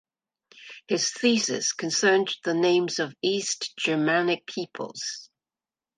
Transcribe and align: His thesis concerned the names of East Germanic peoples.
His 0.87 1.11
thesis 1.11 1.73
concerned 1.73 2.35
the 2.43 2.55
names 2.55 2.97
of 2.97 3.13
East 3.21 3.77
Germanic 3.77 4.47
peoples. 4.47 5.29